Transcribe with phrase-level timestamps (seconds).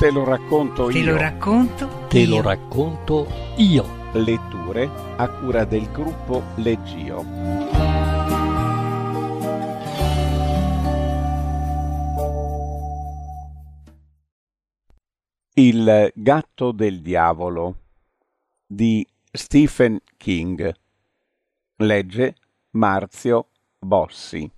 [0.00, 1.12] Te lo racconto Te io.
[1.12, 2.36] lo racconto Te io.
[2.36, 3.26] lo racconto
[3.58, 3.84] io.
[4.14, 4.88] Letture
[5.18, 7.22] a cura del gruppo Leggio.
[15.54, 17.76] Il gatto del diavolo
[18.66, 20.72] di Stephen King.
[21.76, 22.36] Legge
[22.70, 23.48] Marzio
[23.78, 24.50] Bossi.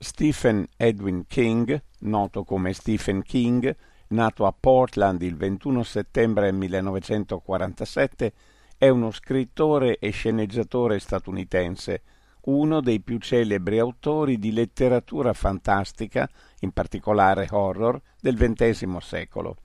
[0.00, 3.74] Stephen Edwin King, noto come Stephen King,
[4.10, 8.32] nato a Portland il 21 settembre 1947,
[8.78, 12.02] è uno scrittore e sceneggiatore statunitense,
[12.42, 16.30] uno dei più celebri autori di letteratura fantastica,
[16.60, 19.56] in particolare horror, del XX secolo.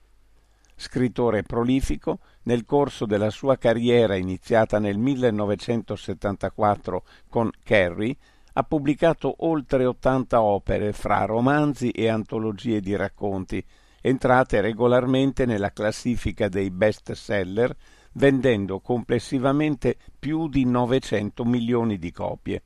[0.76, 8.18] Scrittore prolifico, nel corso della sua carriera iniziata nel 1974 con Carrie,
[8.54, 13.64] ha pubblicato oltre 80 opere fra romanzi e antologie di racconti,
[14.02, 17.76] entrate regolarmente nella classifica dei best seller,
[18.14, 22.62] vendendo complessivamente più di 900 milioni di copie.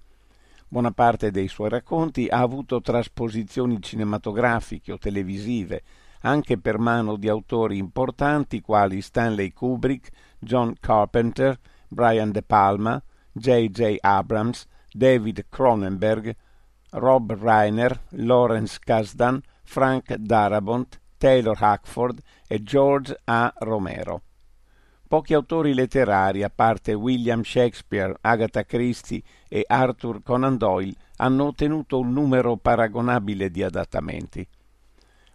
[0.67, 5.83] Buona parte dei suoi racconti ha avuto trasposizioni cinematografiche o televisive,
[6.21, 13.69] anche per mano di autori importanti quali Stanley Kubrick, John Carpenter, Brian De Palma, J.
[13.69, 13.95] J.
[14.01, 16.35] Abrams, David Cronenberg,
[16.91, 23.53] Rob Reiner, Lawrence Kasdan, Frank Darabont, Taylor Hackford e George A.
[23.57, 24.21] Romero.
[25.07, 31.99] Pochi autori letterari, a parte William Shakespeare, Agatha Christie e Arthur Conan Doyle, hanno ottenuto
[31.99, 34.45] un numero paragonabile di adattamenti.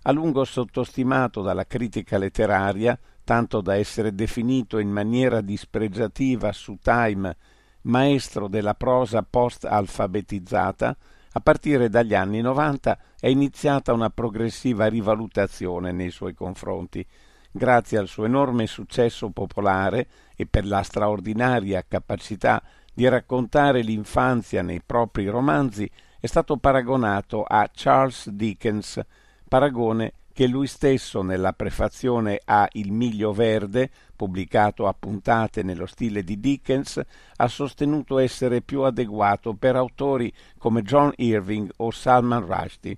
[0.03, 7.35] A lungo sottostimato dalla critica letteraria, tanto da essere definito in maniera dispregiativa su Time
[7.83, 10.97] maestro della prosa post-alfabetizzata,
[11.35, 17.05] a partire dagli anni 90 è iniziata una progressiva rivalutazione nei suoi confronti,
[17.51, 24.83] grazie al suo enorme successo popolare e per la straordinaria capacità di raccontare l'infanzia nei
[24.85, 25.91] propri romanzi,
[26.21, 29.01] è stato paragonato a Charles Dickens,
[29.49, 33.91] paragone che lui stesso nella prefazione a Il miglio verde,
[34.23, 37.01] pubblicato a puntate nello stile di Dickens,
[37.35, 42.97] ha sostenuto essere più adeguato per autori come John Irving o Salman Rushdie.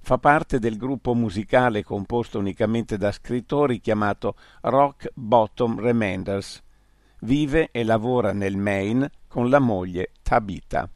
[0.00, 6.62] Fa parte del gruppo musicale composto unicamente da scrittori chiamato Rock Bottom Remainders.
[7.20, 10.88] Vive e lavora nel Maine con la moglie Tabitha.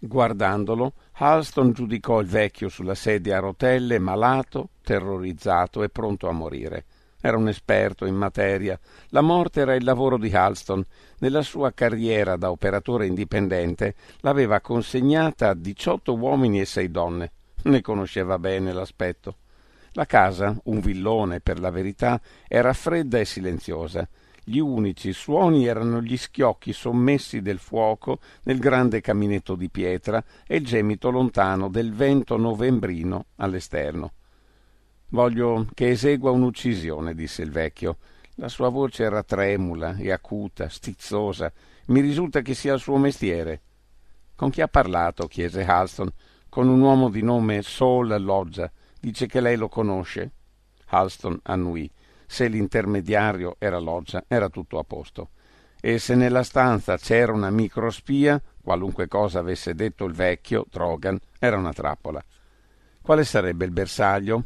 [0.00, 6.84] Guardandolo, Halston giudicò il vecchio sulla sedia a rotelle, malato, terrorizzato e pronto a morire.
[7.20, 8.78] Era un esperto in materia.
[9.08, 10.84] La morte era il lavoro di Halston.
[11.18, 17.32] Nella sua carriera da operatore indipendente l'aveva consegnata a diciotto uomini e sei donne.
[17.64, 19.36] Ne conosceva bene l'aspetto.
[19.92, 24.08] La casa, un villone per la verità, era fredda e silenziosa.
[24.44, 30.56] Gli unici suoni erano gli schiocchi sommessi del fuoco nel grande caminetto di pietra e
[30.56, 34.12] il gemito lontano del vento novembrino all'esterno.
[35.10, 37.96] Voglio che esegua un'uccisione, disse il vecchio.
[38.34, 41.50] La sua voce era tremula e acuta, stizzosa.
[41.86, 43.62] Mi risulta che sia il suo mestiere.
[44.36, 45.26] Con chi ha parlato?
[45.26, 46.12] chiese Halston.
[46.50, 48.70] Con un uomo di nome Saul Loggia.
[49.00, 50.30] Dice che lei lo conosce.
[50.86, 51.90] Halston annuì.
[52.26, 55.30] Se l'intermediario era Loggia, era tutto a posto.
[55.80, 61.56] E se nella stanza c'era una microspia, qualunque cosa avesse detto il vecchio, Drogan, era
[61.56, 62.22] una trappola.
[63.00, 64.44] Quale sarebbe il bersaglio?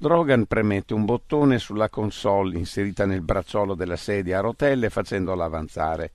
[0.00, 6.12] Drogan premette un bottone sulla console inserita nel bracciolo della sedia a rotelle facendola avanzare.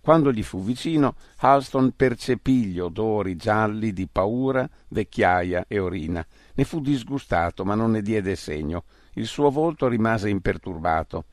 [0.00, 6.26] Quando gli fu vicino, Halston percepì gli odori gialli di paura, vecchiaia e orina.
[6.54, 8.82] Ne fu disgustato, ma non ne diede segno.
[9.12, 11.26] Il suo volto rimase imperturbato.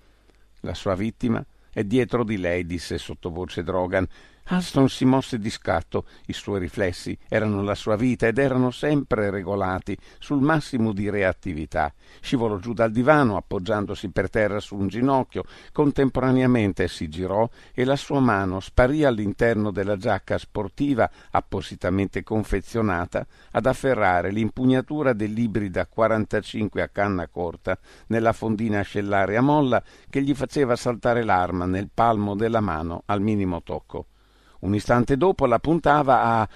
[0.60, 4.08] La sua vittima è dietro di lei, disse sottovoce Drogan.
[4.48, 6.06] Halston si mosse di scatto.
[6.28, 11.92] I suoi riflessi erano la sua vita ed erano sempre regolati sul massimo di reattività.
[12.22, 15.46] Scivolò giù dal divano, appoggiandosi per terra su un ginocchio.
[15.72, 23.66] Contemporaneamente si girò e la sua mano sparì all'interno della giacca sportiva appositamente confezionata ad
[23.66, 30.76] afferrare l'impugnatura dell'ibrida 45 a canna corta nella fondina ascellare a molla che gli faceva
[30.76, 34.06] saltare l'arma nel palmo della mano al minimo tocco.
[34.60, 36.50] Un istante dopo la puntava a.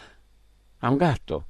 [0.80, 1.46] a un gatto.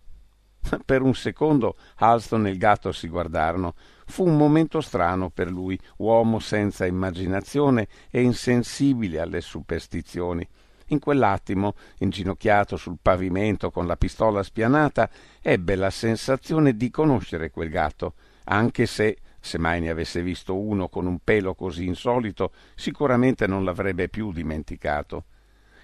[0.86, 3.76] Per un secondo Halston e il gatto si guardarono.
[4.06, 10.48] Fu un momento strano per lui, uomo senza immaginazione e insensibile alle superstizioni.
[10.92, 15.10] In quell'attimo, inginocchiato sul pavimento con la pistola spianata,
[15.42, 18.16] ebbe la sensazione di conoscere quel gatto,
[18.46, 23.64] anche se, se mai ne avesse visto uno con un pelo così insolito, sicuramente non
[23.64, 25.26] l'avrebbe più dimenticato.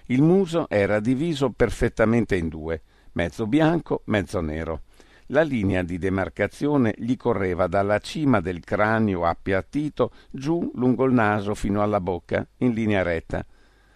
[0.08, 2.82] Il muso era diviso perfettamente in due,
[3.12, 4.82] mezzo bianco, mezzo nero.
[5.30, 11.56] La linea di demarcazione gli correva dalla cima del cranio appiattito giù lungo il naso
[11.56, 13.44] fino alla bocca, in linea retta.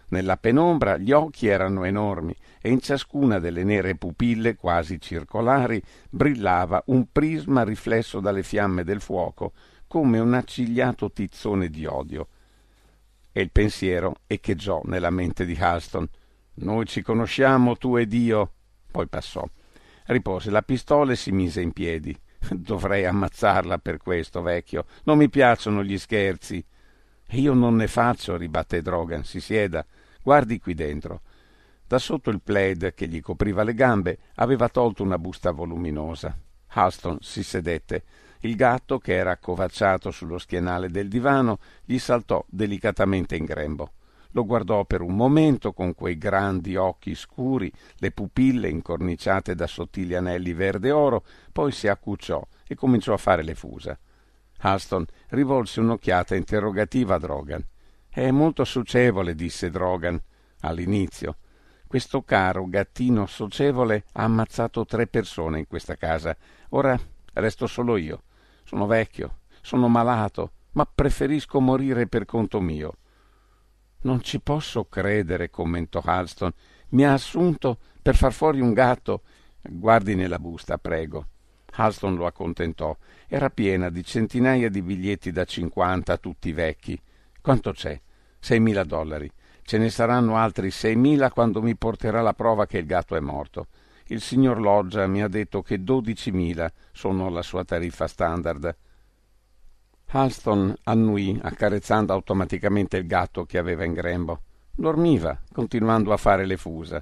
[0.08, 5.80] Nella penombra gli occhi erano enormi e in ciascuna delle nere pupille quasi circolari
[6.10, 9.52] brillava un prisma riflesso dalle fiamme del fuoco,
[9.86, 12.26] come un accigliato tizzone di odio.
[13.32, 16.08] E il pensiero echeggiò nella mente di Halston.
[16.54, 18.52] Noi ci conosciamo, tu ed io.
[18.90, 19.48] Poi passò.
[20.06, 22.18] Ripose la pistola e si mise in piedi.
[22.50, 24.86] Dovrei ammazzarla per questo, vecchio.
[25.04, 26.64] Non mi piacciono gli scherzi.
[27.32, 29.24] Io non ne faccio, ribatté Drogan.
[29.24, 29.86] Si sieda.
[30.22, 31.22] Guardi qui dentro.
[31.86, 36.36] Da sotto il plaid che gli copriva le gambe aveva tolto una busta voluminosa.
[36.68, 38.04] Halston si sedette.
[38.40, 43.92] Il gatto, che era accovacciato sullo schienale del divano, gli saltò delicatamente in grembo.
[44.32, 50.14] Lo guardò per un momento con quei grandi occhi scuri, le pupille incorniciate da sottili
[50.14, 53.98] anelli verde oro, poi si accucciò e cominciò a fare le fusa.
[54.60, 57.66] Aston rivolse un'occhiata interrogativa a Drogan.
[58.08, 60.20] È molto socievole, disse Drogan
[60.60, 61.36] all'inizio.
[61.86, 66.36] Questo caro gattino socievole ha ammazzato tre persone in questa casa.
[66.70, 66.98] Ora
[67.32, 68.22] resto solo io.
[68.70, 72.98] Sono vecchio, sono malato, ma preferisco morire per conto mio.
[74.02, 76.52] Non ci posso credere, commentò Halston.
[76.90, 79.22] Mi ha assunto per far fuori un gatto.
[79.60, 81.26] Guardi nella busta, prego.
[81.72, 82.96] Halston lo accontentò.
[83.26, 86.96] Era piena di centinaia di biglietti da cinquanta, tutti vecchi.
[87.40, 88.00] Quanto c'è?
[88.38, 89.28] Seimila dollari.
[89.62, 93.66] Ce ne saranno altri seimila quando mi porterà la prova che il gatto è morto.
[94.10, 98.76] Il signor Loggia mi ha detto che dodicimila sono la sua tariffa standard.
[100.06, 104.40] Halston annui accarezzando automaticamente il gatto che aveva in grembo.
[104.72, 107.00] Dormiva, continuando a fare le fusa.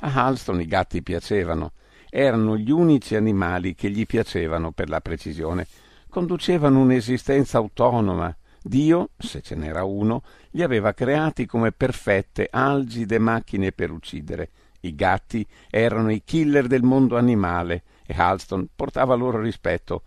[0.00, 1.70] A Halston i gatti piacevano.
[2.10, 5.68] Erano gli unici animali che gli piacevano, per la precisione.
[6.08, 8.36] Conducevano un'esistenza autonoma.
[8.60, 14.50] Dio, se ce n'era uno, li aveva creati come perfette, algide macchine per uccidere.
[14.80, 20.02] I gatti erano i killer del mondo animale e Halston portava loro rispetto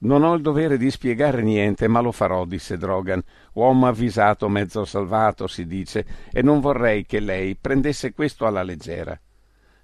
[0.00, 3.20] non ho il dovere di spiegare niente, ma lo farò, disse Drogan.
[3.54, 9.18] Uomo avvisato, mezzo salvato, si dice, e non vorrei che lei prendesse questo alla leggera.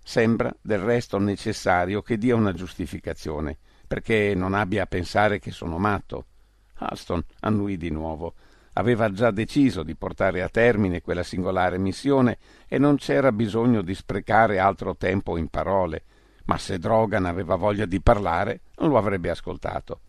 [0.00, 5.78] Sembra del resto necessario che dia una giustificazione, perché non abbia a pensare che sono
[5.78, 6.26] matto.
[6.74, 8.34] Alston annui di nuovo.
[8.74, 12.38] Aveva già deciso di portare a termine quella singolare missione
[12.68, 16.04] e non c'era bisogno di sprecare altro tempo in parole
[16.44, 20.00] ma se Drogan aveva voglia di parlare lo avrebbe ascoltato.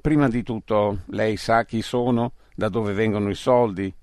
[0.00, 3.94] Prima di tutto, lei sa chi sono, da dove vengono i soldi?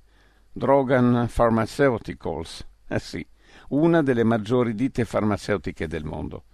[0.51, 3.25] Drogan Pharmaceuticals, eh sì,
[3.69, 6.45] una delle maggiori ditte farmaceutiche del mondo.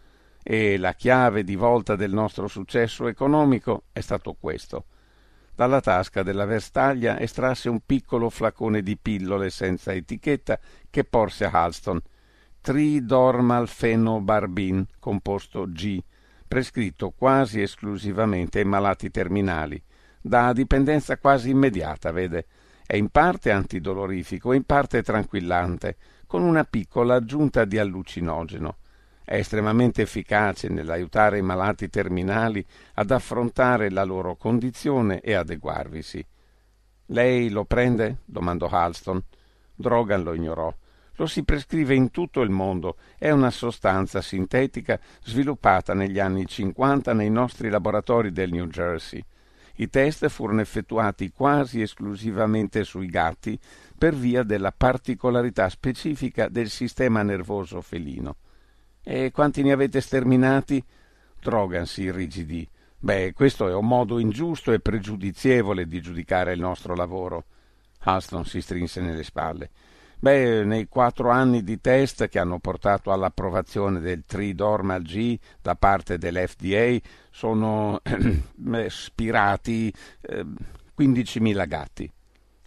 [0.41, 4.85] E la chiave di volta del nostro successo economico è stato questo.
[5.55, 10.59] Dalla tasca della vestaglia estrasse un piccolo flacone di pillole senza etichetta
[10.89, 12.01] che porse a Halston
[12.65, 16.01] tridormalfenobarbin, composto G,
[16.47, 19.79] prescritto quasi esclusivamente ai malati terminali,
[20.19, 22.47] da dipendenza quasi immediata, vede.
[22.83, 28.77] È in parte antidolorifico e in parte tranquillante, con una piccola aggiunta di allucinogeno.
[29.25, 32.63] È estremamente efficace nell'aiutare i malati terminali
[32.94, 36.24] ad affrontare la loro condizione e adeguarvisi.
[37.08, 38.17] Lei lo prende?
[38.24, 39.24] domandò Halston.
[39.74, 40.72] Drogan lo ignorò.
[41.15, 42.98] Lo si prescrive in tutto il mondo.
[43.17, 49.25] È una sostanza sintetica sviluppata negli anni 50 nei nostri laboratori del New Jersey.
[49.77, 53.60] I test furono effettuati quasi esclusivamente sui gatti
[53.98, 58.36] per via della particolarità specifica del sistema nervoso felino.
[59.07, 60.83] E quanti ne avete sterminati?
[61.39, 62.67] Drogan si irrigidì.
[62.97, 67.45] Beh, questo è un modo ingiusto e pregiudizievole di giudicare il nostro lavoro.
[68.00, 69.69] Alston si strinse nelle spalle.
[70.17, 76.17] Beh, nei quattro anni di test che hanno portato all'approvazione del Tridormal G da parte
[76.17, 76.97] dell'FDA
[77.29, 78.01] sono
[78.88, 80.45] spirati eh,
[80.97, 82.12] 15.000 gatti.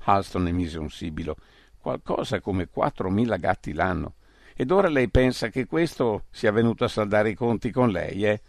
[0.04, 1.36] Halston emise un sibilo.
[1.80, 4.14] Qualcosa come 4.000 gatti l'anno.
[4.60, 8.40] Ed ora lei pensa che questo sia venuto a saldare i conti con lei, eh?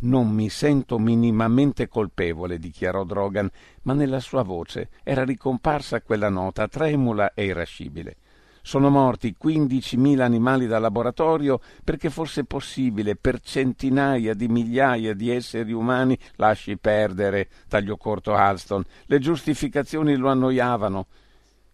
[0.00, 3.50] Non mi sento minimamente colpevole, dichiarò Drogan,
[3.84, 8.16] ma nella sua voce era ricomparsa quella nota tremula e irascibile.
[8.60, 15.72] Sono morti 15.000 animali da laboratorio perché fosse possibile per centinaia di migliaia di esseri
[15.72, 21.06] umani, lasci perdere, taglio corto Alston, le giustificazioni lo annoiavano.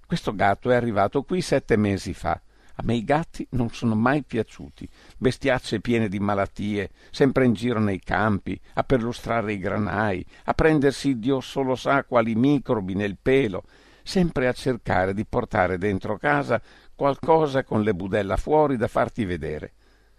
[0.06, 2.40] Questo gatto è arrivato qui sette mesi fa.
[2.80, 7.80] A me i gatti non sono mai piaciuti, bestiacce piene di malattie, sempre in giro
[7.80, 13.64] nei campi, a perlustrare i granai, a prendersi Dio solo sa quali microbi nel pelo,
[14.04, 16.62] sempre a cercare di portare dentro casa
[16.94, 19.72] qualcosa con le budella fuori da farti vedere.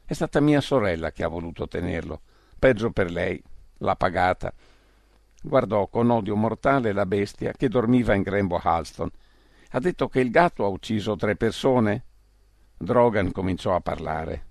[0.04, 2.20] È stata mia sorella che ha voluto tenerlo.
[2.60, 3.42] Peggio per lei,
[3.78, 4.54] l'ha pagata.
[5.42, 9.10] Guardò con odio mortale la bestia che dormiva in Grembo Halston.
[9.72, 12.04] Ha detto che il gatto ha ucciso tre persone?
[12.82, 14.46] Drogan cominciò a parlare.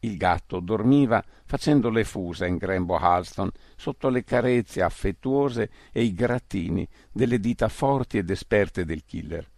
[0.00, 6.12] Il gatto dormiva facendo le fusa in grembo Halston sotto le carezze affettuose e i
[6.12, 9.48] grattini delle dita forti ed esperte del killer.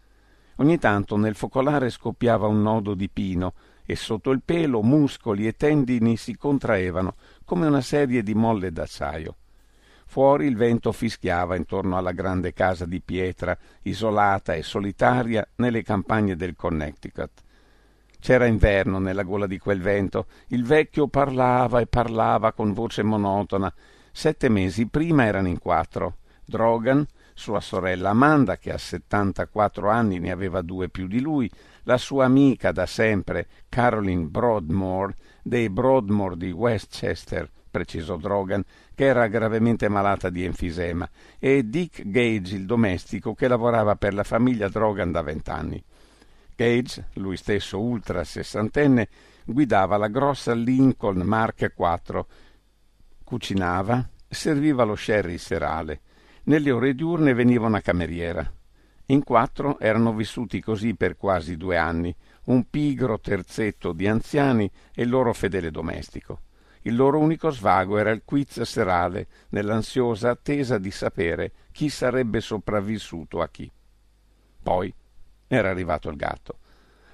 [0.56, 3.54] Ogni tanto nel focolare scoppiava un nodo di pino
[3.86, 7.14] e sotto il pelo muscoli e tendini si contraevano
[7.46, 9.36] come una serie di molle d'acciaio.
[10.04, 16.36] Fuori il vento fischiava intorno alla grande casa di pietra, isolata e solitaria nelle campagne
[16.36, 17.48] del Connecticut
[18.20, 20.26] c'era inverno nella gola di quel vento.
[20.48, 23.72] Il vecchio parlava e parlava con voce monotona.
[24.12, 26.18] Sette mesi prima erano in quattro.
[26.44, 31.50] Drogan, sua sorella Amanda, che a settantaquattro anni ne aveva due più di lui,
[31.84, 38.62] la sua amica da sempre, Caroline Broadmoor, dei Broadmoor di Westchester, precisò Drogan,
[38.94, 41.08] che era gravemente malata di enfisema,
[41.38, 45.82] e Dick Gage, il domestico, che lavorava per la famiglia Drogan da vent'anni.
[46.60, 49.08] Gage, lui stesso ultra sessantenne,
[49.46, 52.26] guidava la grossa Lincoln Mark IV,
[53.24, 56.02] cucinava, serviva lo sherry serale.
[56.42, 58.46] Nelle ore diurne veniva una cameriera.
[59.06, 62.14] In quattro erano vissuti così per quasi due anni,
[62.44, 66.42] un pigro terzetto di anziani e il loro fedele domestico.
[66.82, 73.40] Il loro unico svago era il quiz serale, nell'ansiosa attesa di sapere chi sarebbe sopravvissuto
[73.40, 73.72] a chi.
[74.62, 74.94] Poi
[75.52, 76.58] era arrivato il gatto.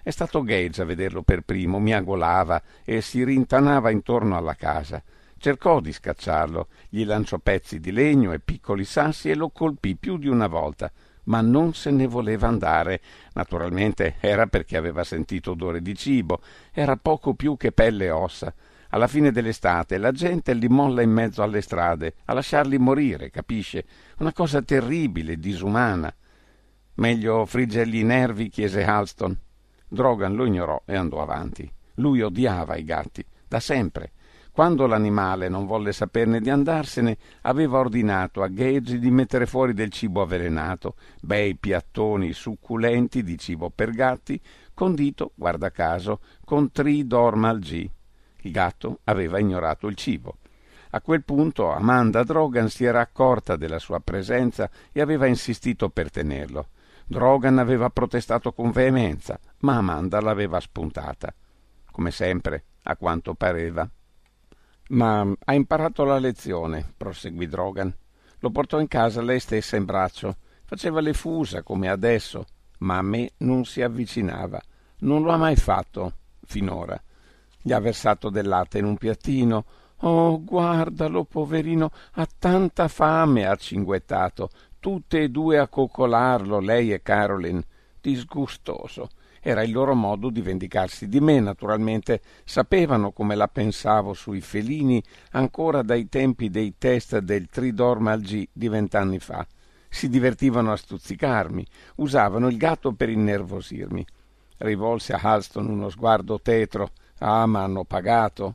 [0.02, 5.02] È stato Gage a vederlo per primo, miagolava e si rintanava intorno alla casa.
[5.38, 10.18] Cercò di scacciarlo, gli lanciò pezzi di legno e piccoli sassi e lo colpì più
[10.18, 10.92] di una volta,
[11.24, 13.00] ma non se ne voleva andare.
[13.32, 18.52] Naturalmente era perché aveva sentito odore di cibo, era poco più che pelle e ossa.
[18.90, 23.86] Alla fine dell'estate la gente li molla in mezzo alle strade, a lasciarli morire, capisce?
[24.18, 26.14] Una cosa terribile, disumana.
[26.96, 29.38] Meglio friggergli i nervi, chiese Halston.
[29.86, 31.70] Drogan lo ignorò e andò avanti.
[31.96, 34.12] Lui odiava i gatti, da sempre.
[34.50, 39.90] Quando l'animale non volle saperne di andarsene, aveva ordinato a Gage di mettere fuori del
[39.90, 44.40] cibo avvelenato, bei piattoni succulenti di cibo per gatti,
[44.72, 47.90] condito, guarda caso, con Tridormal G.
[48.40, 50.38] Il gatto aveva ignorato il cibo.
[50.90, 56.10] A quel punto Amanda Drogan si era accorta della sua presenza e aveva insistito per
[56.10, 56.68] tenerlo.
[57.08, 61.32] Drogan aveva protestato con veemenza, ma Amanda l'aveva spuntata.
[61.92, 63.88] Come sempre, a quanto pareva.
[64.88, 67.94] Ma ha imparato la lezione, proseguì Drogan.
[68.40, 70.36] Lo portò in casa lei stessa in braccio.
[70.64, 72.44] Faceva le fusa come adesso,
[72.78, 74.60] ma a me non si avvicinava.
[74.98, 76.12] Non lo ha mai fatto,
[76.44, 77.00] finora.
[77.62, 79.64] Gli ha versato del latte in un piattino.
[80.00, 84.50] Oh, guardalo, poverino, ha tanta fame, ha cinguettato
[84.86, 87.60] tutte e due a coccolarlo, lei e Caroline.
[88.00, 89.08] Disgustoso.
[89.40, 95.02] Era il loro modo di vendicarsi di me, naturalmente sapevano come la pensavo sui felini
[95.32, 99.44] ancora dai tempi dei test del Tridormal G di vent'anni fa.
[99.88, 101.66] Si divertivano a stuzzicarmi,
[101.96, 104.06] usavano il gatto per innervosirmi.
[104.58, 106.90] Rivolse a Halston uno sguardo tetro.
[107.18, 108.54] Ah, ma hanno pagato.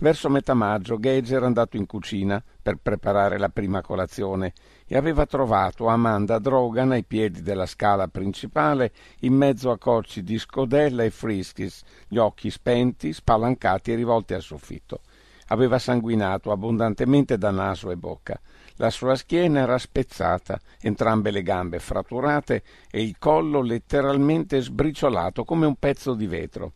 [0.00, 4.52] Verso metà maggio Gage era andato in cucina per preparare la prima colazione
[4.90, 8.90] e aveva trovato Amanda Drogan ai piedi della scala principale
[9.20, 14.40] in mezzo a cocci di scodella e friskis, gli occhi spenti, spalancati e rivolti al
[14.40, 15.02] soffitto.
[15.48, 18.40] Aveva sanguinato abbondantemente da naso e bocca.
[18.76, 25.66] La sua schiena era spezzata, entrambe le gambe fratturate e il collo letteralmente sbriciolato come
[25.66, 26.72] un pezzo di vetro.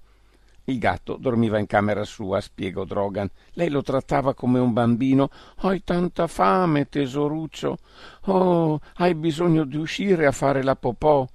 [0.65, 3.29] Il gatto dormiva in camera sua, spiegò Drogan.
[3.55, 5.29] Lei lo trattava come un bambino.
[5.57, 7.79] Hai tanta fame, tesoruccio.
[8.27, 11.27] Oh, hai bisogno di uscire a fare la popò.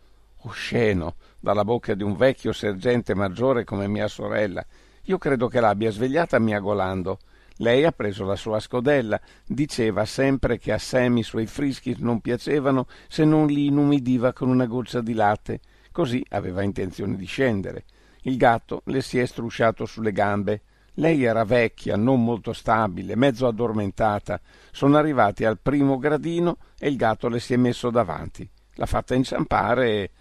[0.44, 4.66] Osceno, dalla bocca di un vecchio sergente maggiore come mia sorella.
[5.04, 7.20] Io credo che l'abbia svegliata miagolando.
[7.58, 9.20] Lei ha preso la sua scodella.
[9.46, 14.48] Diceva sempre che a Sam i suoi frischi non piacevano se non li inumidiva con
[14.48, 15.60] una goccia di latte
[15.98, 17.86] Così aveva intenzione di scendere.
[18.28, 20.62] Il gatto le si è strusciato sulle gambe.
[20.96, 24.42] Lei era vecchia, non molto stabile, mezzo addormentata.
[24.72, 28.48] Sono arrivati al primo gradino e il gatto le si è messo davanti.
[28.74, 30.12] L'ha fatta inciampare e...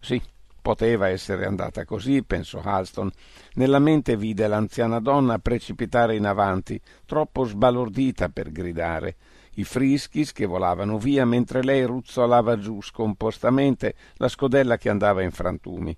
[0.00, 0.20] Sì,
[0.60, 3.12] poteva essere andata così, pensò Halston.
[3.54, 9.14] Nella mente vide l'anziana donna precipitare in avanti, troppo sbalordita per gridare.
[9.54, 15.30] I frischis che volavano via mentre lei ruzzolava giù scompostamente la scodella che andava in
[15.30, 15.96] frantumi.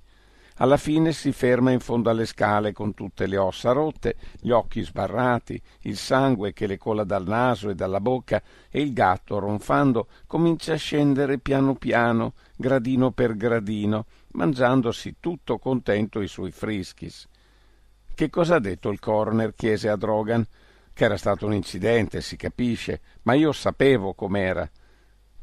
[0.61, 4.83] Alla fine si ferma in fondo alle scale con tutte le ossa rotte, gli occhi
[4.83, 10.09] sbarrati, il sangue che le cola dal naso e dalla bocca e il gatto, ronfando,
[10.27, 17.29] comincia a scendere piano piano, gradino per gradino, mangiandosi tutto contento i suoi frischis.
[18.13, 19.55] Che cosa ha detto il coroner?
[19.55, 20.45] chiese a Drogan.
[20.93, 24.69] Che era stato un incidente, si capisce, ma io sapevo com'era.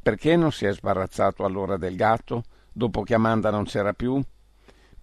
[0.04, 2.44] Perché non si è sbarazzato allora del gatto,
[2.74, 4.22] dopo che Amanda non c'era più?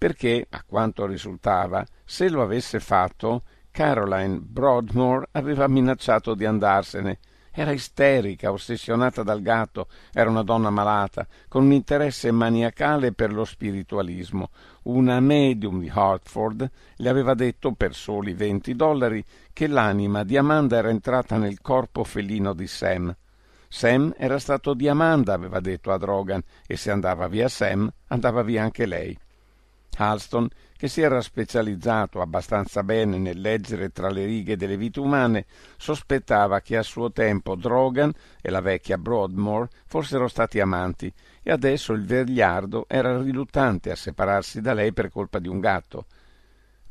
[0.03, 7.21] Perché, a quanto risultava, se lo avesse fatto, Caroline Broadmoor aveva minacciato di andarsene.
[7.53, 13.45] Era isterica, ossessionata dal gatto, era una donna malata, con un interesse maniacale per lo
[13.45, 14.51] spiritualismo.
[14.87, 20.79] Una medium di Hartford le aveva detto per soli venti dollari che l'anima di Amanda
[20.79, 23.15] era entrata nel corpo felino di Sam.
[23.69, 28.43] Sam era stato di Amanda, aveva detto a Drogan, e se andava via Sam, andava
[28.43, 29.17] via anche lei.
[30.09, 35.47] Halston, che si era specializzato abbastanza bene nel leggere tra le righe delle vite umane,
[35.77, 41.93] sospettava che a suo tempo Drogan e la vecchia Broadmoor fossero stati amanti e adesso
[41.93, 46.07] il vegliardo era riluttante a separarsi da lei per colpa di un gatto.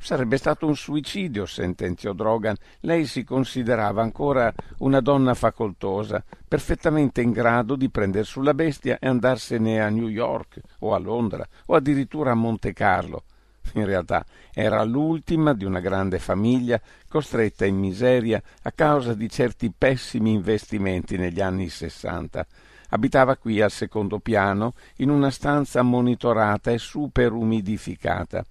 [0.04, 2.56] Sarebbe stato un suicidio, sentenziò Drogan.
[2.80, 9.08] Lei si considerava ancora una donna facoltosa, perfettamente in grado di prender sulla bestia e
[9.08, 13.24] andarsene a New York o a Londra o addirittura a Monte Carlo.
[13.74, 19.72] In realtà era l'ultima di una grande famiglia costretta in miseria a causa di certi
[19.72, 22.44] pessimi investimenti negli anni sessanta.
[22.90, 28.44] Abitava qui al secondo piano in una stanza monitorata e superumidificata.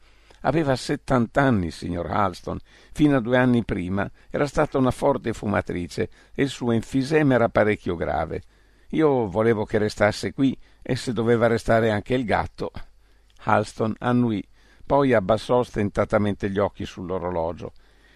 [0.43, 2.59] Aveva settant'anni, signor Halston.
[2.93, 7.49] Fino a due anni prima era stata una forte fumatrice e il suo enfisema era
[7.49, 8.43] parecchio grave.
[8.91, 12.71] Io volevo che restasse qui e se doveva restare anche il gatto.
[13.43, 14.47] Halston annui,
[14.85, 17.73] poi abbassò ostentatamente gli occhi sull'orologio.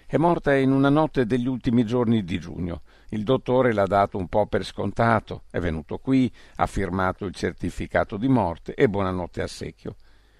[0.07, 2.83] È morta in una notte degli ultimi giorni di giugno.
[3.11, 5.43] Il dottore l'ha dato un po' per scontato.
[5.51, 9.97] È venuto qui, ha firmato il certificato di morte e buonanotte a secchio.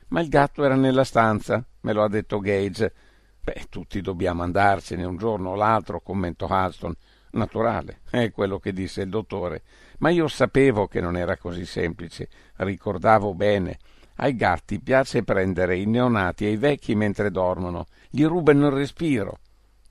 [0.09, 2.93] Ma il gatto era nella stanza, me lo ha detto Gage.
[3.43, 6.95] Beh, tutti dobbiamo andarcene un giorno o l'altro, commentò Halston.
[7.33, 9.63] Naturale, è quello che disse il dottore.
[9.99, 13.79] Ma io sapevo che non era così semplice, ricordavo bene.
[14.17, 19.39] Ai gatti piace prendere i neonati e i vecchi mentre dormono, gli rubano il respiro.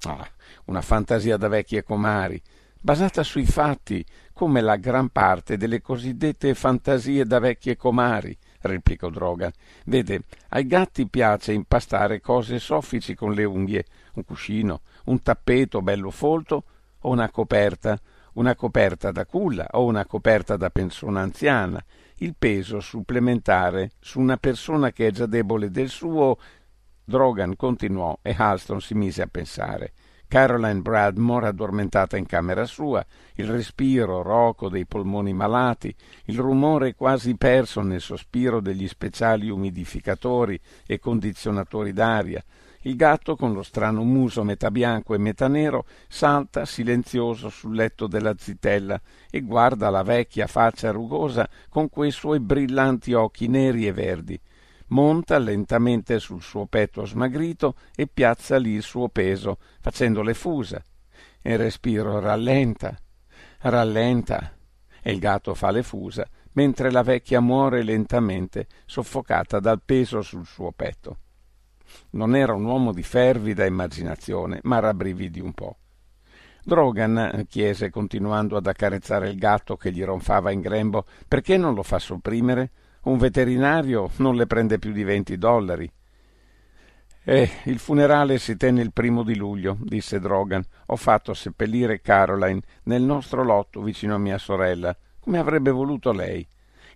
[0.03, 0.27] Ah,
[0.65, 2.41] una fantasia da vecchie comari,
[2.79, 4.03] basata sui fatti,
[4.33, 8.35] come la gran parte delle cosiddette fantasie da vecchie comari
[8.69, 9.51] replicò Droga.
[9.85, 16.11] Vede, ai gatti piace impastare cose soffici con le unghie, un cuscino, un tappeto bello
[16.11, 16.63] folto
[16.99, 17.99] o una coperta,
[18.33, 21.83] una coperta da culla o una coperta da persona anziana,
[22.17, 26.37] il peso supplementare su una persona che è già debole del suo.
[27.05, 29.91] Drogan continuò e Halston si mise a pensare.
[30.33, 37.35] Caroline Bradmore addormentata in camera sua, il respiro roco dei polmoni malati, il rumore quasi
[37.35, 42.43] perso nel sospiro degli speciali umidificatori e condizionatori d'aria,
[42.81, 48.07] il gatto con lo strano muso metà bianco e metà nero salta silenzioso sul letto
[48.07, 53.93] della zitella e guarda la vecchia faccia rugosa con quei suoi brillanti occhi neri e
[53.93, 54.39] verdi
[54.93, 60.81] monta lentamente sul suo petto smagrito e piazza lì il suo peso, facendo le fusa.
[61.41, 62.95] Il respiro rallenta,
[63.61, 64.53] rallenta,
[65.01, 70.45] e il gatto fa le fusa, mentre la vecchia muore lentamente, soffocata dal peso sul
[70.45, 71.17] suo petto.
[72.11, 75.77] Non era un uomo di fervida immaginazione, ma rabbrividi un po'.
[76.63, 81.83] Drogan chiese, continuando ad accarezzare il gatto che gli ronfava in grembo, perché non lo
[81.83, 82.71] fa sopprimere?
[83.03, 85.91] Un veterinario non le prende più di venti dollari.
[87.25, 90.63] Eh, il funerale si tenne il primo di luglio, disse Drogan.
[90.87, 96.47] Ho fatto seppellire Caroline nel nostro lotto vicino a mia sorella, come avrebbe voluto lei.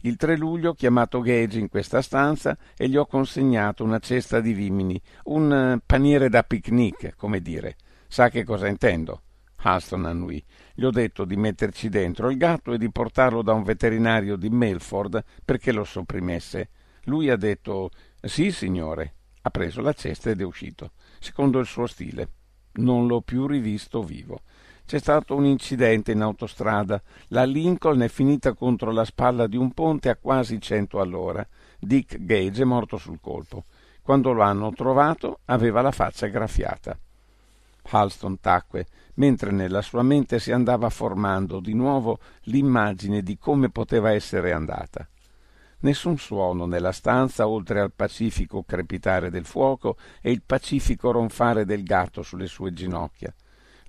[0.01, 4.39] Il 3 luglio ho chiamato Gage in questa stanza e gli ho consegnato una cesta
[4.39, 7.75] di vimini, un uh, paniere da picnic, come dire.
[8.07, 9.23] Sa che cosa intendo?
[9.59, 10.43] Halston annui.
[10.73, 14.49] Gli ho detto di metterci dentro il gatto e di portarlo da un veterinario di
[14.49, 16.69] Melford perché lo sopprimesse.
[17.05, 17.89] Lui ha detto
[18.21, 19.13] sì, signore.
[19.41, 22.29] Ha preso la cesta ed è uscito, secondo il suo stile.
[22.73, 24.41] Non l'ho più rivisto vivo.
[24.85, 27.01] C'è stato un incidente in autostrada.
[27.29, 31.45] La Lincoln è finita contro la spalla di un ponte a quasi cento all'ora.
[31.79, 33.65] Dick Gage è morto sul colpo.
[34.01, 36.97] Quando lo hanno trovato aveva la faccia graffiata.
[37.89, 44.11] Halston tacque, mentre nella sua mente si andava formando di nuovo l'immagine di come poteva
[44.11, 45.07] essere andata.
[45.79, 51.83] Nessun suono nella stanza oltre al pacifico crepitare del fuoco e il pacifico ronfare del
[51.83, 53.33] gatto sulle sue ginocchia.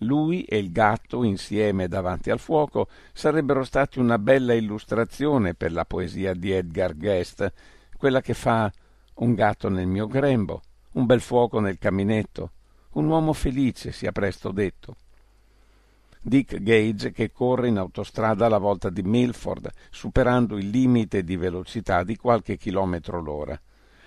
[0.03, 5.85] Lui e il gatto insieme davanti al fuoco sarebbero stati una bella illustrazione per la
[5.85, 7.53] poesia di Edgar Guest,
[7.97, 8.71] quella che fa
[9.15, 12.53] un gatto nel mio grembo, un bel fuoco nel caminetto,
[12.93, 14.97] un uomo felice, sia presto detto.
[16.21, 22.03] Dick Gage che corre in autostrada alla volta di Milford, superando il limite di velocità
[22.03, 23.59] di qualche chilometro l'ora.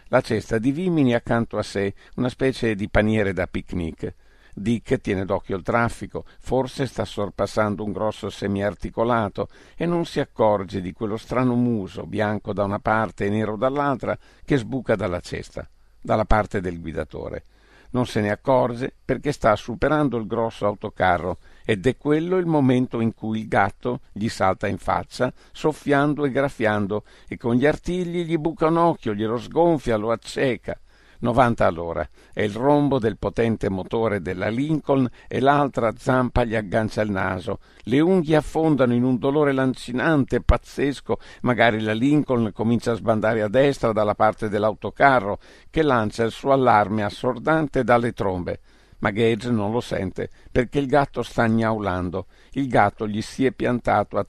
[0.08, 4.13] La cesta di vimini accanto a sé, una specie di paniere da picnic.
[4.54, 10.82] Dick tiene d'occhio il traffico, forse sta sorpassando un grosso semiarticolato e non si accorge
[10.82, 15.67] di quello strano muso, bianco da una parte e nero dall'altra, che sbuca dalla cesta,
[16.02, 17.46] dalla parte del guidatore.
[17.91, 23.01] Non se ne accorge perché sta superando il grosso autocarro ed è quello il momento
[23.01, 28.23] in cui il gatto gli salta in faccia, soffiando e graffiando, e con gli artigli
[28.23, 30.80] gli buca un occhio, glielo sgonfia, lo acceca.
[31.21, 32.07] 90 all'ora.
[32.34, 37.60] È il rombo del potente motore della Lincoln e l'altra zampa gli aggancia il naso.
[37.84, 41.17] Le unghie affondano in un dolore lancinante, pazzesco.
[41.41, 46.51] Magari la Lincoln comincia a sbandare a destra dalla parte dell'autocarro, che lancia il suo
[46.51, 48.60] allarme assordante dalle trombe
[49.01, 52.27] ma Gage non lo sente perché il gatto sta gnaulando.
[52.51, 54.23] Il gatto gli si è piantato a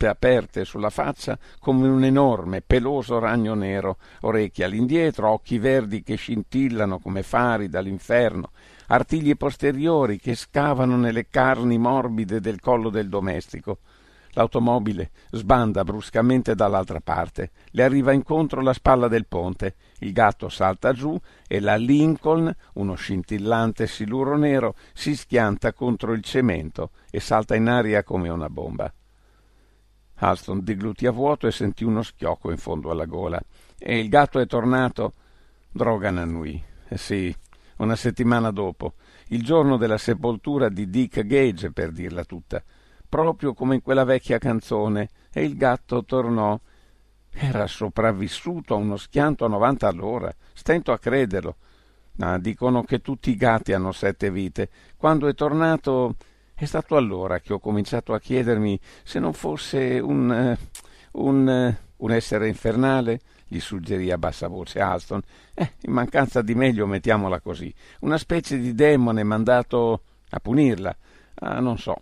[0.00, 6.14] zampe aperte sulla faccia come un enorme, peloso ragno nero, orecchie all'indietro, occhi verdi che
[6.14, 8.50] scintillano come fari dall'inferno,
[8.88, 13.78] artigli posteriori che scavano nelle carni morbide del collo del domestico.
[14.34, 20.92] L'automobile sbanda bruscamente dall'altra parte, le arriva incontro la spalla del ponte, il gatto salta
[20.92, 27.56] giù e la Lincoln, uno scintillante siluro nero, si schianta contro il cemento e salta
[27.56, 28.90] in aria come una bomba.
[30.20, 33.40] Alston degluti a vuoto e sentì uno schiocco in fondo alla gola.
[33.78, 35.12] E il gatto è tornato.
[35.70, 36.62] Drogan annui.
[36.88, 37.34] Eh sì,
[37.76, 38.94] una settimana dopo,
[39.28, 42.62] il giorno della sepoltura di Dick Gage, per dirla tutta
[43.10, 46.58] proprio come in quella vecchia canzone, e il gatto tornò.
[47.32, 50.32] Era sopravvissuto a uno schianto a novanta all'ora.
[50.54, 51.56] Stento a crederlo.
[52.20, 54.70] Ah, dicono che tutti i gatti hanno sette vite.
[54.96, 56.16] Quando è tornato
[56.64, 60.56] è stato allora che ho cominciato a chiedermi se non fosse un.
[61.12, 61.76] Uh, un.
[61.76, 63.20] Uh, un essere infernale?
[63.52, 65.20] gli suggerì a bassa voce Alston.
[65.54, 67.74] Eh, in mancanza di meglio mettiamola così.
[68.00, 70.96] Una specie di demone mandato a punirla.
[71.34, 71.98] Ah, non so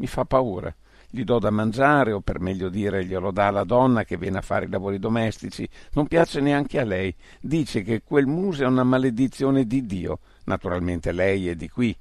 [0.00, 0.74] mi fa paura.
[1.12, 4.42] Gli do da mangiare, o per meglio dire, glielo dà la donna che viene a
[4.42, 5.68] fare i lavori domestici.
[5.92, 7.14] Non piace neanche a lei.
[7.40, 10.20] Dice che quel muso è una maledizione di Dio.
[10.44, 11.96] Naturalmente lei è di qui.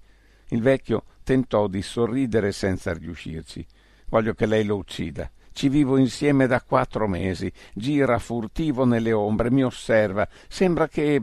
[0.50, 3.64] Il vecchio tentò di sorridere senza riuscirci.
[4.08, 5.30] Voglio che lei lo uccida.
[5.52, 7.52] Ci vivo insieme da quattro mesi.
[7.76, 10.28] Gira furtivo nelle ombre, mi osserva.
[10.48, 11.22] Sembra che.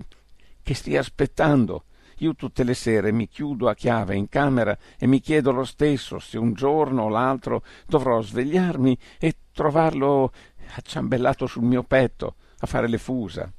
[0.63, 1.87] che stia aspettando.
[2.19, 6.21] Io tutte le sere mi chiudo a chiave in camera e mi chiedo lo stesso
[6.21, 10.33] se un giorno o l'altro dovrò svegliarmi e trovarlo
[10.77, 13.53] acciambellato sul mio petto a fare le fusa.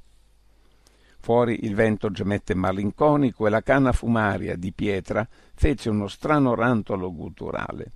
[1.28, 7.12] Fuori il vento gemette malinconico e la canna fumaria di pietra fece uno strano rantolo
[7.12, 7.92] gutturale.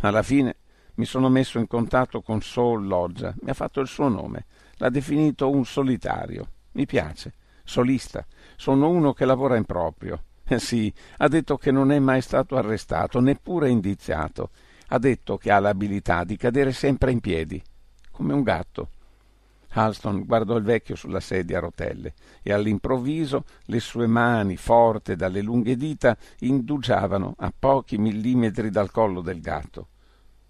[0.00, 0.56] Alla fine
[0.94, 4.88] mi sono messo in contatto con Saul Loggia, mi ha fatto il suo nome, l'ha
[4.88, 6.48] definito un solitario.
[6.72, 8.24] Mi piace solista.
[8.56, 10.22] Sono uno che lavora in proprio.
[10.48, 14.48] Eh sì, ha detto che non è mai stato arrestato, neppure indiziato.
[14.88, 17.62] Ha detto che ha l'abilità di cadere sempre in piedi,
[18.10, 18.88] come un gatto.
[19.76, 25.42] Halston guardò il vecchio sulla sedia a rotelle e all'improvviso le sue mani, forte dalle
[25.42, 29.88] lunghe dita, indugiavano a pochi millimetri dal collo del gatto.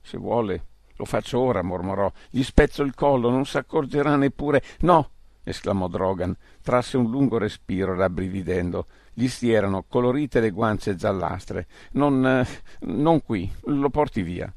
[0.03, 0.65] Se vuole,
[0.97, 2.13] lo faccio ora, mormorò.
[2.29, 4.63] Gli spezzo il collo, non s'accorgerà neppure.
[4.81, 5.09] No,
[5.43, 6.37] esclamò Drogan.
[6.63, 8.87] Trasse un lungo respiro, rabbrividendo.
[9.15, 11.67] Gli si erano colorite le guance giallastre.
[11.93, 12.27] Non.
[12.27, 12.47] Eh,
[12.81, 13.51] non qui.
[13.65, 14.53] Lo porti via.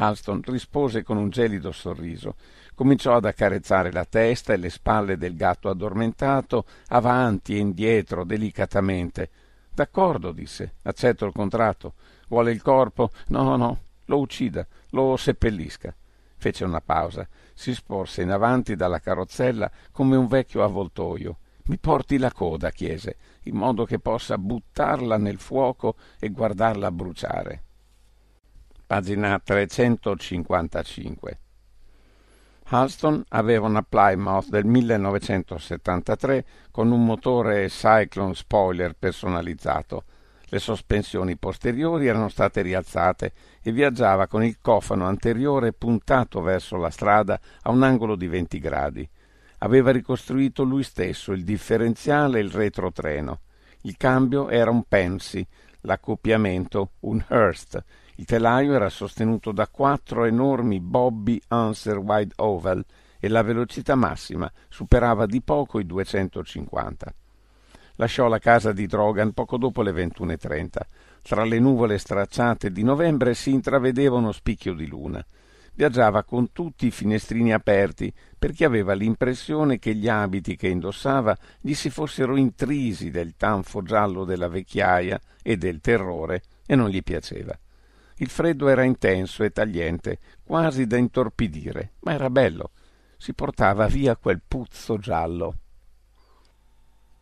[0.00, 2.36] Halston rispose con un gelido sorriso.
[2.78, 9.30] Cominciò ad accarezzare la testa e le spalle del gatto addormentato, avanti e indietro, delicatamente.
[9.74, 10.74] D'accordo, disse.
[10.84, 11.94] Accetto il contratto.
[12.28, 13.10] Vuole il corpo?
[13.30, 15.92] No, no, lo uccida, lo seppellisca.
[16.36, 21.38] Fece una pausa, si sporse in avanti dalla carrozzella come un vecchio avvoltoio.
[21.64, 27.62] Mi porti la coda, chiese, in modo che possa buttarla nel fuoco e guardarla bruciare.
[28.86, 31.40] Pagina 355
[32.70, 40.04] Halston aveva una Plymouth del 1973 con un motore Cyclone spoiler personalizzato.
[40.50, 46.90] Le sospensioni posteriori erano state rialzate e viaggiava con il cofano anteriore puntato verso la
[46.90, 49.08] strada a un angolo di 20 gradi.
[49.60, 53.40] Aveva ricostruito lui stesso il differenziale e il retrotreno.
[53.82, 55.46] Il cambio era un Pensy,
[55.80, 57.82] l'accoppiamento un Hearst
[58.18, 62.84] il telaio era sostenuto da quattro enormi Bobby Unser Wide Oval
[63.20, 67.14] e la velocità massima superava di poco i 250.
[67.94, 70.66] Lasciò la casa di Drogan poco dopo le 21.30.
[71.22, 75.24] Tra le nuvole stracciate di novembre si intravedeva uno spicchio di luna.
[75.74, 81.74] Viaggiava con tutti i finestrini aperti perché aveva l'impressione che gli abiti che indossava gli
[81.74, 87.56] si fossero intrisi del tanfo giallo della vecchiaia e del terrore e non gli piaceva.
[88.20, 92.70] Il freddo era intenso e tagliente, quasi da intorpidire, ma era bello.
[93.16, 95.54] Si portava via quel puzzo giallo.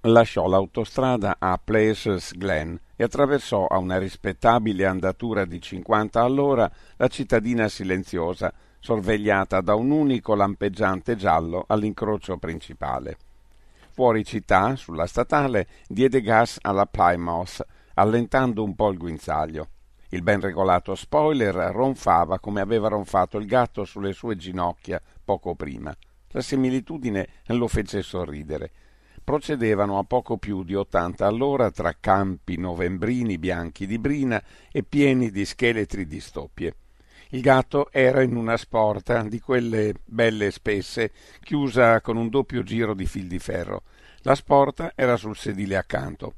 [0.03, 7.09] Lasciò l'autostrada a Places Glen e attraversò a una rispettabile andatura di cinquanta all'ora la
[7.09, 13.19] cittadina silenziosa, sorvegliata da un unico lampeggiante giallo all'incrocio principale.
[13.91, 19.69] Fuori città, sulla statale, diede gas alla Plymouth, allentando un po' il guinzaglio.
[20.11, 25.95] Il ben regolato spoiler ronfava come aveva ronfato il gatto sulle sue ginocchia poco prima.
[26.29, 28.71] La similitudine lo fece sorridere.
[29.25, 34.41] Procedevano a poco più di ottanta all'ora tra campi novembrini bianchi di brina
[34.71, 36.77] e pieni di scheletri di stoppie.
[37.31, 42.95] Il gatto era in una sporta di quelle belle spesse, chiusa con un doppio giro
[42.95, 43.83] di fil di ferro.
[44.21, 46.35] La sporta era sul sedile accanto.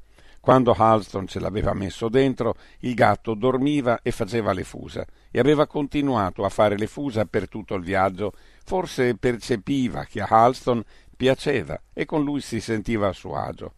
[0.49, 5.67] Quando Halston ce l'aveva messo dentro, il gatto dormiva e faceva le fusa, e aveva
[5.67, 8.33] continuato a fare le fusa per tutto il viaggio.
[8.65, 10.83] Forse percepiva che a Halston
[11.15, 13.75] piaceva e con lui si sentiva a suo agio.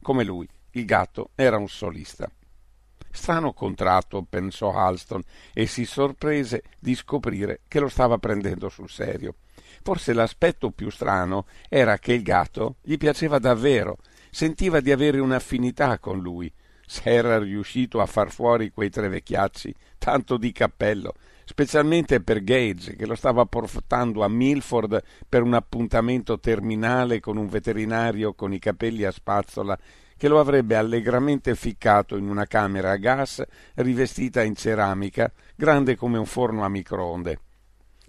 [0.00, 2.26] Come lui, il gatto era un solista.
[3.10, 9.34] Strano contratto, pensò Halston, e si sorprese di scoprire che lo stava prendendo sul serio.
[9.82, 13.98] Forse l'aspetto più strano era che il gatto gli piaceva davvero
[14.34, 16.52] sentiva di avere un'affinità con lui.
[16.84, 22.96] Se era riuscito a far fuori quei tre vecchiacci, tanto di cappello, specialmente per Gage,
[22.96, 28.58] che lo stava portando a Milford per un appuntamento terminale con un veterinario con i
[28.58, 29.78] capelli a spazzola
[30.16, 33.40] che lo avrebbe allegramente ficcato in una camera a gas
[33.74, 37.38] rivestita in ceramica, grande come un forno a microonde.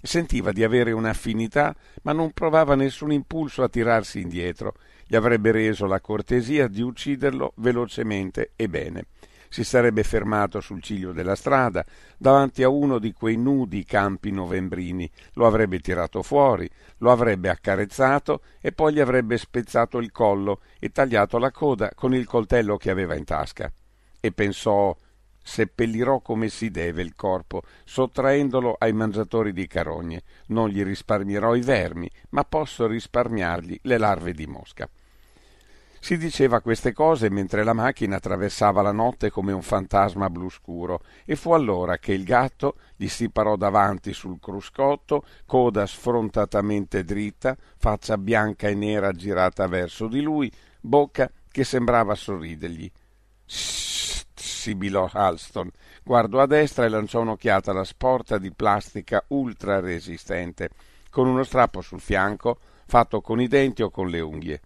[0.05, 4.75] Sentiva di avere un'affinità, ma non provava nessun impulso a tirarsi indietro.
[5.07, 9.05] Gli avrebbe reso la cortesia di ucciderlo velocemente e bene.
[9.49, 11.83] Si sarebbe fermato sul ciglio della strada,
[12.19, 18.41] davanti a uno di quei nudi campi novembrini, lo avrebbe tirato fuori, lo avrebbe accarezzato
[18.61, 22.91] e poi gli avrebbe spezzato il collo e tagliato la coda con il coltello che
[22.91, 23.71] aveva in tasca.
[24.19, 24.95] E pensò
[25.45, 30.23] seppellirò come si deve il corpo, sottraendolo ai mangiatori di carogne.
[30.47, 34.89] Non gli risparmierò i vermi, ma posso risparmiargli le larve di mosca.
[35.99, 41.01] Si diceva queste cose mentre la macchina attraversava la notte come un fantasma blu scuro,
[41.25, 47.55] e fu allora che il gatto gli si parò davanti sul cruscotto, coda sfrontatamente dritta,
[47.77, 52.91] faccia bianca e nera girata verso di lui, bocca che sembrava sorridergli
[54.45, 55.69] sibilò Alston.
[56.03, 60.69] Guardò a destra e lanciò un'occhiata alla sporta di plastica ultra resistente,
[61.09, 64.61] con uno strappo sul fianco, fatto con i denti o con le unghie.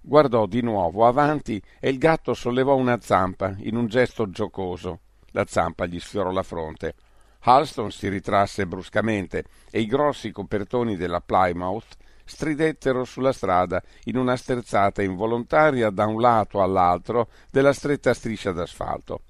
[0.00, 5.00] Guardò di nuovo avanti e il gatto sollevò una zampa in un gesto giocoso.
[5.32, 6.94] La zampa gli sfiorò la fronte.
[7.40, 14.36] Halston si ritrasse bruscamente e i grossi copertoni della Plymouth stridettero sulla strada in una
[14.36, 19.20] sterzata involontaria da un lato all'altro della stretta striscia d'asfalto.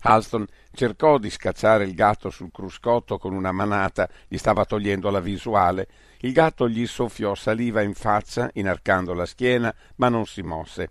[0.00, 5.20] Halston cercò di scacciare il gatto sul cruscotto con una manata, gli stava togliendo la
[5.20, 5.88] visuale.
[6.20, 10.90] Il gatto gli soffiò saliva in faccia, inarcando la schiena, ma non si mosse.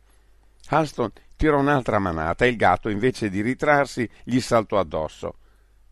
[0.67, 5.35] Halston tirò un'altra manata e il gatto, invece di ritrarsi, gli saltò addosso.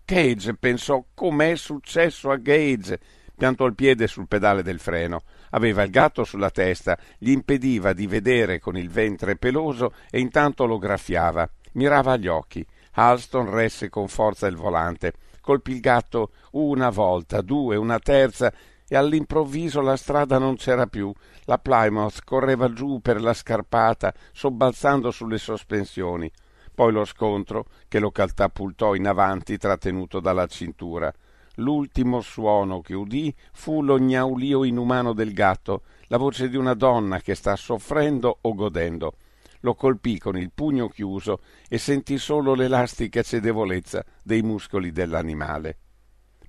[0.06, 3.00] Gage pensò com'è successo a Gage
[3.36, 5.24] piantò il piede sul pedale del freno.
[5.56, 10.66] Aveva il gatto sulla testa, gli impediva di vedere con il ventre peloso e intanto
[10.66, 11.48] lo graffiava.
[11.74, 12.66] Mirava agli occhi.
[12.96, 15.14] Halston resse con forza il volante.
[15.42, 18.52] colpì il gatto una volta, due, una terza,
[18.88, 21.12] e all'improvviso la strada non c'era più.
[21.46, 26.32] La Plymouth correva giù per la scarpata, sobbalzando sulle sospensioni.
[26.74, 31.14] Poi lo scontro, che lo catapultò in avanti, trattenuto dalla cintura.
[31.58, 37.20] L'ultimo suono che udì fu lo gnaulio inumano del gatto, la voce di una donna
[37.20, 39.18] che sta soffrendo o godendo.
[39.60, 45.78] Lo colpì con il pugno chiuso e sentì solo l'elastica cedevolezza dei muscoli dell'animale.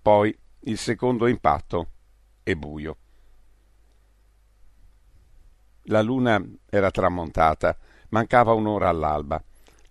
[0.00, 1.88] Poi il secondo impatto
[2.42, 2.96] e buio.
[5.88, 7.76] La luna era tramontata,
[8.08, 9.42] mancava un'ora all'alba.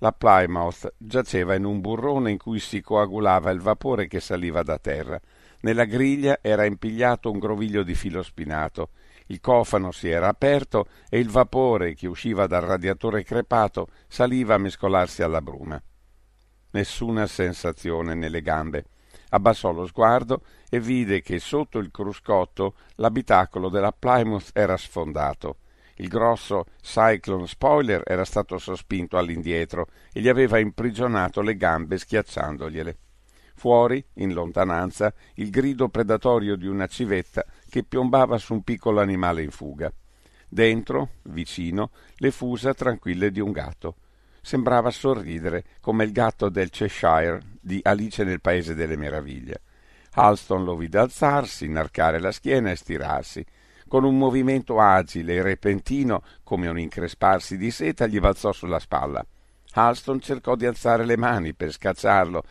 [0.04, 4.78] La Plymouth giaceva in un burrone in cui si coagulava il vapore che saliva da
[4.78, 5.18] terra.
[5.62, 8.90] Nella griglia era impigliato un groviglio di filo spinato.
[9.28, 14.58] Il cofano si era aperto e il vapore che usciva dal radiatore crepato saliva a
[14.58, 15.82] mescolarsi alla bruma.
[16.72, 18.84] Nessuna sensazione nelle gambe
[19.30, 25.60] abbassò lo sguardo e vide che sotto il cruscotto l'abitacolo della Plymouth era sfondato.
[25.96, 32.98] Il grosso Cyclone Spoiler era stato sospinto all'indietro e gli aveva imprigionato le gambe schiacciandogliele.
[33.56, 39.44] Fuori, in lontananza, il grido predatorio di una civetta che piombava su un piccolo animale
[39.44, 39.92] in fuga.
[40.48, 43.96] Dentro, vicino, le fusa tranquille di un gatto
[44.44, 49.62] sembrava sorridere come il gatto del Cheshire di Alice nel Paese delle Meraviglie.
[50.12, 53.44] Halston lo vide alzarsi, inarcare la schiena e stirarsi.
[53.94, 59.24] Con un movimento agile e repentino, come un incresparsi di seta, gli balzò sulla spalla.
[59.74, 62.44] Halston cercò di alzare le mani per scacciarlo.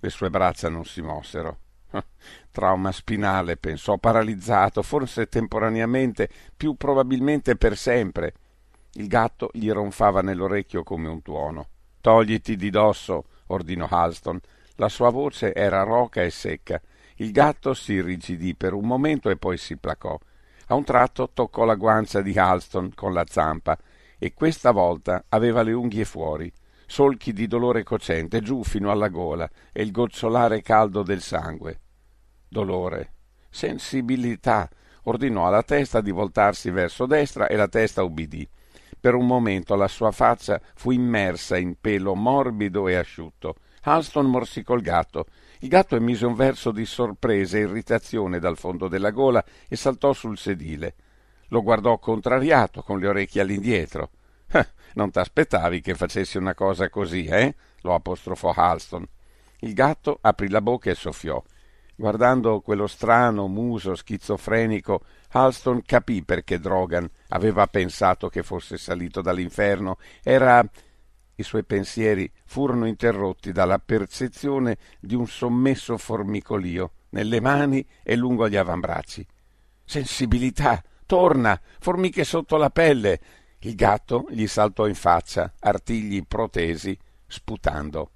[0.00, 1.58] Le sue braccia non si mossero.
[2.50, 8.34] Trauma spinale, pensò, paralizzato, forse temporaneamente, più probabilmente per sempre.
[8.94, 11.68] Il gatto gli ronfava nell'orecchio come un tuono.
[12.00, 14.40] Togliti di dosso, ordinò Halston.
[14.74, 16.82] La sua voce era roca e secca.
[17.18, 20.18] Il gatto si irrigidì per un momento e poi si placò.
[20.70, 23.78] A un tratto toccò la guancia di Halston con la zampa
[24.18, 26.52] e questa volta aveva le unghie fuori,
[26.86, 31.80] solchi di dolore cocente giù fino alla gola e il gocciolare caldo del sangue.
[32.46, 33.12] Dolore,
[33.48, 34.68] sensibilità,
[35.04, 38.46] ordinò alla testa di voltarsi verso destra e la testa ubbidì.
[39.00, 43.54] Per un momento la sua faccia fu immersa in pelo morbido e asciutto.
[43.82, 45.26] Halston morsicò il gatto.
[45.60, 50.12] Il gatto emise un verso di sorpresa e irritazione dal fondo della gola e saltò
[50.12, 50.94] sul sedile.
[51.48, 54.10] Lo guardò contrariato, con le orecchie all'indietro.
[54.50, 57.54] Eh, non t'aspettavi che facessi una cosa così, eh?
[57.80, 59.06] lo apostrofò Halston.
[59.60, 61.42] Il gatto aprì la bocca e soffiò.
[61.96, 69.98] Guardando quello strano muso schizofrenico, Halston capì perché Drogan aveva pensato che fosse salito dall'inferno.
[70.22, 70.64] Era.
[71.40, 78.48] I suoi pensieri furono interrotti dalla percezione di un sommesso formicolio nelle mani e lungo
[78.48, 79.24] gli avambracci.
[79.84, 80.82] Sensibilità!
[81.06, 81.60] Torna!
[81.78, 83.20] Formiche sotto la pelle!
[83.60, 88.10] Il gatto gli saltò in faccia, artigli protesi, sputando.